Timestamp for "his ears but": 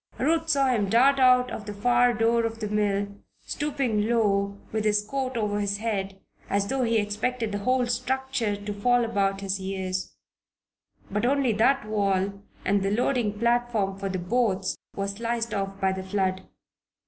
9.41-11.23